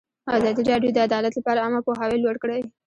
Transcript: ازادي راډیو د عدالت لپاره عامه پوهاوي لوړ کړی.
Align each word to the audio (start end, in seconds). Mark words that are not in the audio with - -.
ازادي 0.37 0.61
راډیو 0.71 0.91
د 0.95 0.97
عدالت 1.07 1.33
لپاره 1.35 1.63
عامه 1.63 1.81
پوهاوي 1.85 2.17
لوړ 2.23 2.35
کړی. 2.43 2.61